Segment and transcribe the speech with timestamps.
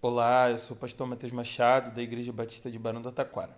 [0.00, 3.50] Olá, eu sou o pastor Matheus Machado, da Igreja Batista de Barão do Taquara.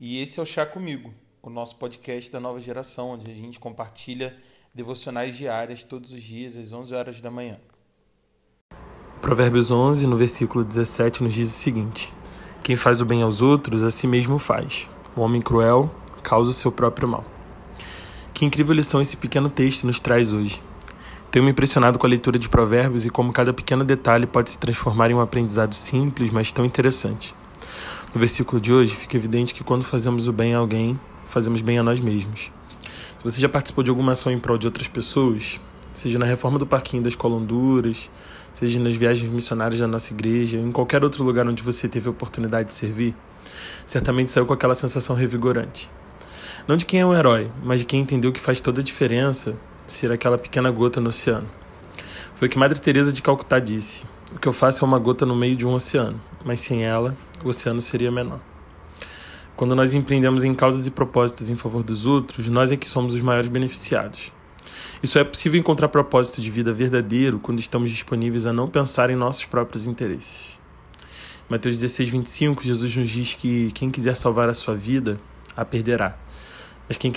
[0.00, 3.60] E esse é o Chá Comigo, o nosso podcast da nova geração, onde a gente
[3.60, 4.34] compartilha
[4.74, 7.58] devocionais diárias todos os dias, às 11 horas da manhã.
[9.20, 12.10] Provérbios 11, no versículo 17, nos diz o seguinte:
[12.64, 14.88] Quem faz o bem aos outros, a si mesmo faz.
[15.14, 17.24] O homem cruel causa o seu próprio mal.
[18.32, 20.58] Que incrível lição esse pequeno texto nos traz hoje.
[21.32, 24.58] Tenho me impressionado com a leitura de Provérbios e como cada pequeno detalhe pode se
[24.58, 27.34] transformar em um aprendizado simples, mas tão interessante.
[28.14, 31.78] No versículo de hoje, fica evidente que quando fazemos o bem a alguém, fazemos bem
[31.78, 32.52] a nós mesmos.
[33.16, 35.58] Se você já participou de alguma ação em prol de outras pessoas,
[35.94, 38.10] seja na reforma do parquinho das Colonduras,
[38.52, 42.08] seja nas viagens missionárias da nossa igreja, ou em qualquer outro lugar onde você teve
[42.08, 43.16] a oportunidade de servir,
[43.86, 45.90] certamente saiu com aquela sensação revigorante.
[46.68, 49.56] Não de quem é o herói, mas de quem entendeu que faz toda a diferença
[49.92, 51.48] ser aquela pequena gota no oceano.
[52.34, 55.24] Foi o que Madre Teresa de Calcutá disse: "O que eu faço é uma gota
[55.24, 58.40] no meio de um oceano, mas sem ela, o oceano seria menor."
[59.54, 63.14] Quando nós empreendemos em causas e propósitos em favor dos outros, nós é que somos
[63.14, 64.32] os maiores beneficiados.
[65.02, 69.16] Isso é possível encontrar propósito de vida verdadeiro quando estamos disponíveis a não pensar em
[69.16, 70.58] nossos próprios interesses.
[71.48, 75.20] Em Mateus 16, 25, Jesus nos diz que quem quiser salvar a sua vida,
[75.56, 76.16] a perderá.
[76.88, 77.12] Mas quem,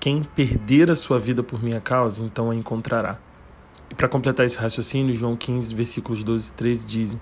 [0.00, 3.18] quem perder a sua vida por minha causa, então a encontrará.
[3.90, 7.20] E para completar esse raciocínio, João 15, versículos 12 e 13 dizem: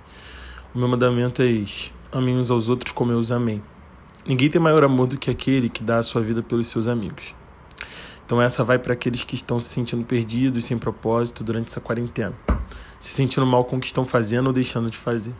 [0.72, 3.60] O meu mandamento é este: amem uns aos outros como eu os amei.
[4.24, 7.34] Ninguém tem maior amor do que aquele que dá a sua vida pelos seus amigos.
[8.24, 12.34] Então essa vai para aqueles que estão se sentindo perdidos, sem propósito durante essa quarentena,
[13.00, 15.34] se sentindo mal com o que estão fazendo ou deixando de fazer.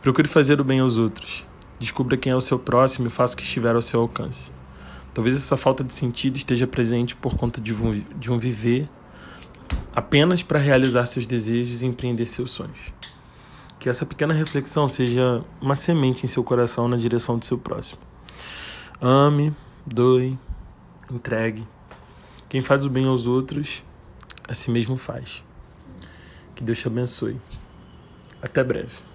[0.00, 1.44] Procure fazer o bem aos outros.
[1.78, 4.63] Descubra quem é o seu próximo e faça o que estiver ao seu alcance.
[5.14, 8.88] Talvez essa falta de sentido esteja presente por conta de um, de um viver
[9.94, 12.92] apenas para realizar seus desejos e empreender seus sonhos.
[13.78, 18.00] Que essa pequena reflexão seja uma semente em seu coração na direção do seu próximo.
[19.00, 19.54] Ame,
[19.86, 20.36] doe,
[21.08, 21.64] entregue.
[22.48, 23.84] Quem faz o bem aos outros,
[24.48, 25.44] a si mesmo faz.
[26.56, 27.40] Que Deus te abençoe.
[28.42, 29.13] Até breve.